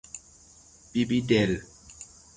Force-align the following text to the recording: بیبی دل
بیبی 0.91 1.21
دل 1.29 1.61